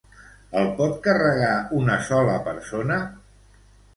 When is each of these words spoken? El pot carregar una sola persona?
El 0.61 0.69
pot 0.79 0.95
carregar 1.07 1.51
una 1.81 1.99
sola 2.07 2.39
persona? 2.47 2.97